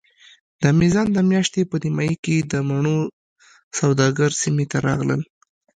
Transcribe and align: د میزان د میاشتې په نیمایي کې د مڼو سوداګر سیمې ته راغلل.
د 0.63 0.63
میزان 0.79 1.07
د 1.13 1.19
میاشتې 1.31 1.61
په 1.69 1.75
نیمایي 1.83 2.15
کې 2.23 2.35
د 2.51 2.53
مڼو 2.67 2.99
سوداګر 3.79 4.29
سیمې 4.41 4.65
ته 4.71 4.77
راغلل. 4.87 5.21